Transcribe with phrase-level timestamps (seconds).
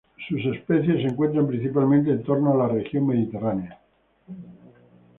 [0.27, 3.79] Sus especies se encuentran principalmente en torno a la región mediterránea.